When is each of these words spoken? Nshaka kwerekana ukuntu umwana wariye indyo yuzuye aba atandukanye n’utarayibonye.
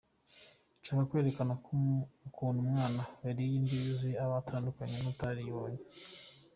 Nshaka 0.79 1.03
kwerekana 1.09 1.51
ukuntu 2.27 2.57
umwana 2.65 3.01
wariye 3.23 3.53
indyo 3.57 3.75
yuzuye 3.83 4.15
aba 4.23 4.35
atandukanye 4.41 4.95
n’utarayibonye. 4.99 5.81